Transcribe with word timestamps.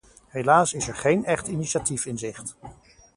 Helaas 0.29 0.73
is 0.73 0.87
er 0.87 0.95
geen 0.95 1.25
echt 1.25 1.47
initiatief 1.47 2.05
in 2.05 2.17
zicht. 2.17 2.55